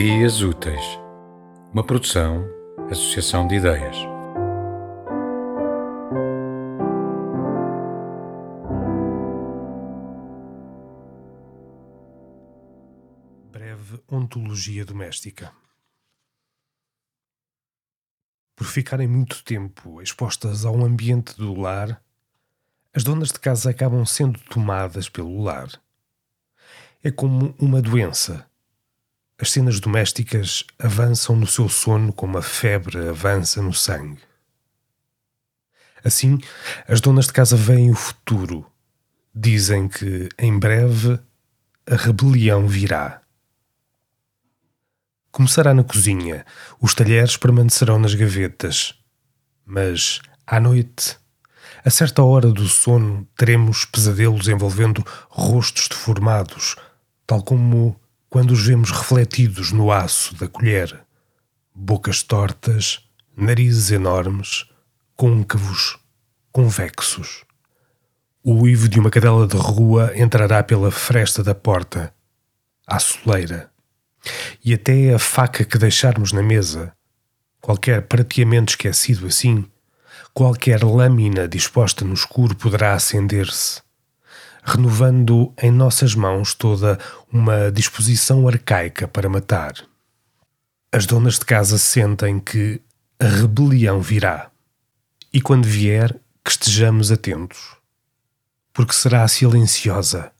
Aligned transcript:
Ideias 0.00 0.42
Úteis, 0.42 0.80
uma 1.72 1.82
produção, 1.82 2.48
associação 2.88 3.48
de 3.48 3.56
ideias. 3.56 3.96
Breve 13.50 14.00
ontologia 14.08 14.84
doméstica. 14.84 15.52
Por 18.54 18.68
ficarem 18.68 19.08
muito 19.08 19.42
tempo 19.42 20.00
expostas 20.00 20.64
ao 20.64 20.76
ambiente 20.76 21.36
do 21.36 21.60
lar, 21.60 22.00
as 22.94 23.02
donas 23.02 23.32
de 23.32 23.40
casa 23.40 23.70
acabam 23.70 24.06
sendo 24.06 24.38
tomadas 24.44 25.08
pelo 25.08 25.42
lar. 25.42 25.68
É 27.02 27.10
como 27.10 27.52
uma 27.58 27.82
doença 27.82 28.48
as 29.40 29.52
cenas 29.52 29.78
domésticas 29.78 30.64
avançam 30.78 31.36
no 31.36 31.46
seu 31.46 31.68
sono 31.68 32.12
como 32.12 32.36
a 32.38 32.42
febre 32.42 33.08
avança 33.08 33.62
no 33.62 33.72
sangue. 33.72 34.20
Assim, 36.04 36.38
as 36.88 37.00
donas 37.00 37.26
de 37.26 37.32
casa 37.32 37.56
veem 37.56 37.90
o 37.90 37.94
futuro. 37.94 38.66
Dizem 39.34 39.88
que, 39.88 40.28
em 40.38 40.58
breve, 40.58 41.20
a 41.88 41.94
rebelião 41.94 42.66
virá. 42.66 43.22
Começará 45.30 45.72
na 45.72 45.84
cozinha, 45.84 46.44
os 46.80 46.94
talheres 46.94 47.36
permanecerão 47.36 47.98
nas 47.98 48.14
gavetas. 48.14 48.94
Mas, 49.64 50.20
à 50.46 50.58
noite, 50.58 51.16
a 51.84 51.90
certa 51.90 52.22
hora 52.22 52.50
do 52.50 52.66
sono, 52.66 53.28
teremos 53.36 53.84
pesadelos 53.84 54.48
envolvendo 54.48 55.04
rostos 55.28 55.86
deformados, 55.86 56.74
tal 57.26 57.42
como 57.42 58.00
quando 58.28 58.50
os 58.50 58.66
vemos 58.66 58.90
refletidos 58.90 59.72
no 59.72 59.90
aço 59.90 60.34
da 60.34 60.46
colher, 60.46 61.04
bocas 61.74 62.22
tortas, 62.22 63.00
narizes 63.36 63.90
enormes, 63.90 64.66
côncavos, 65.16 65.98
convexos. 66.52 67.44
O 68.42 68.62
uivo 68.62 68.88
de 68.88 69.00
uma 69.00 69.10
cadela 69.10 69.46
de 69.46 69.56
rua 69.56 70.12
entrará 70.14 70.62
pela 70.62 70.90
fresta 70.90 71.42
da 71.42 71.54
porta, 71.54 72.14
à 72.86 72.98
soleira, 72.98 73.70
e 74.64 74.74
até 74.74 75.14
a 75.14 75.18
faca 75.18 75.64
que 75.64 75.78
deixarmos 75.78 76.32
na 76.32 76.42
mesa, 76.42 76.92
qualquer 77.60 78.02
prateamento 78.02 78.72
esquecido 78.72 79.26
assim, 79.26 79.64
qualquer 80.34 80.84
lâmina 80.84 81.48
disposta 81.48 82.04
no 82.04 82.14
escuro 82.14 82.54
poderá 82.54 82.94
acender-se 82.94 83.82
renovando 84.68 85.52
em 85.60 85.70
nossas 85.70 86.14
mãos 86.14 86.52
toda 86.52 86.98
uma 87.32 87.72
disposição 87.72 88.46
arcaica 88.46 89.08
para 89.08 89.28
matar. 89.28 89.72
As 90.92 91.06
donas 91.06 91.38
de 91.38 91.46
casa 91.46 91.78
sentem 91.78 92.38
que 92.38 92.80
a 93.18 93.26
rebelião 93.26 94.00
virá. 94.00 94.50
E 95.32 95.40
quando 95.40 95.64
vier, 95.64 96.14
que 96.44 96.50
estejamos 96.50 97.10
atentos. 97.10 97.76
Porque 98.72 98.92
será 98.92 99.26
silenciosa. 99.26 100.30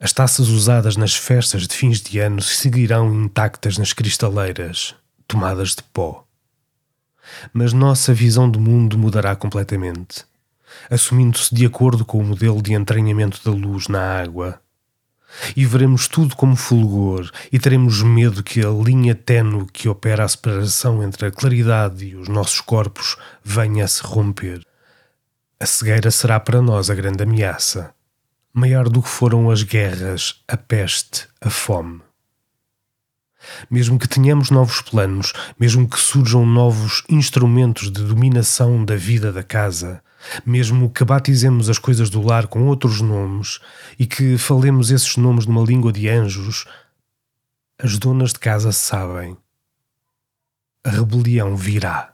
As 0.00 0.12
taças 0.12 0.48
usadas 0.48 0.96
nas 0.96 1.14
festas 1.14 1.66
de 1.68 1.76
fins 1.76 2.00
de 2.00 2.18
ano 2.18 2.42
seguirão 2.42 3.14
intactas 3.14 3.78
nas 3.78 3.92
cristaleiras, 3.92 4.96
tomadas 5.28 5.76
de 5.76 5.82
pó. 5.84 6.26
Mas 7.52 7.72
nossa 7.72 8.12
visão 8.12 8.50
do 8.50 8.60
mundo 8.60 8.98
mudará 8.98 9.36
completamente 9.36 10.24
assumindo-se 10.90 11.54
de 11.54 11.66
acordo 11.66 12.04
com 12.04 12.18
o 12.18 12.24
modelo 12.24 12.62
de 12.62 12.72
entranhamento 12.74 13.40
da 13.44 13.50
luz 13.50 13.88
na 13.88 14.20
água. 14.20 14.60
E 15.56 15.64
veremos 15.64 16.08
tudo 16.08 16.36
como 16.36 16.54
fulgor, 16.56 17.30
e 17.50 17.58
teremos 17.58 18.02
medo 18.02 18.42
que 18.42 18.60
a 18.60 18.68
linha 18.68 19.14
tenue 19.14 19.66
que 19.72 19.88
opera 19.88 20.24
a 20.24 20.28
separação 20.28 21.02
entre 21.02 21.26
a 21.26 21.30
claridade 21.30 22.04
e 22.04 22.16
os 22.16 22.28
nossos 22.28 22.60
corpos 22.60 23.16
venha 23.42 23.84
a 23.84 23.88
se 23.88 24.02
romper. 24.02 24.64
A 25.58 25.66
cegueira 25.66 26.10
será 26.10 26.38
para 26.38 26.60
nós 26.60 26.90
a 26.90 26.94
grande 26.94 27.22
ameaça, 27.22 27.94
maior 28.52 28.88
do 28.88 29.00
que 29.00 29.08
foram 29.08 29.50
as 29.50 29.62
guerras, 29.62 30.42
a 30.46 30.56
peste, 30.56 31.26
a 31.40 31.48
fome. 31.48 32.00
Mesmo 33.70 33.98
que 33.98 34.08
tenhamos 34.08 34.50
novos 34.50 34.80
planos, 34.82 35.32
mesmo 35.58 35.88
que 35.88 35.98
surjam 35.98 36.46
novos 36.46 37.02
instrumentos 37.08 37.90
de 37.90 38.04
dominação 38.04 38.84
da 38.84 38.96
vida 38.96 39.32
da 39.32 39.42
casa, 39.42 40.02
mesmo 40.44 40.90
que 40.90 41.04
batizemos 41.04 41.68
as 41.68 41.78
coisas 41.78 42.10
do 42.10 42.22
lar 42.22 42.46
com 42.46 42.66
outros 42.66 43.00
nomes 43.00 43.60
e 43.98 44.06
que 44.06 44.38
falemos 44.38 44.90
esses 44.90 45.16
nomes 45.16 45.46
numa 45.46 45.64
língua 45.64 45.92
de 45.92 46.08
anjos, 46.08 46.66
as 47.78 47.98
donas 47.98 48.32
de 48.32 48.38
casa 48.38 48.72
sabem. 48.72 49.36
A 50.84 50.90
rebelião 50.90 51.56
virá. 51.56 52.11